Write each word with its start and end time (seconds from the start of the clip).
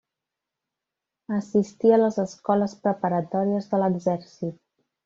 Assistí 1.39 1.91
a 1.91 2.01
les 2.05 2.17
escoles 2.25 2.75
preparatòries 2.89 3.73
de 3.75 3.85
l'exèrcit. 3.87 4.63